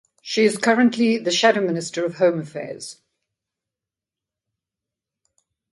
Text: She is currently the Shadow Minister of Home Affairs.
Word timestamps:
She 0.23 0.45
is 0.45 0.57
currently 0.57 1.19
the 1.19 1.29
Shadow 1.29 1.61
Minister 1.61 2.03
of 2.03 2.15
Home 2.15 2.39
Affairs. 2.39 3.01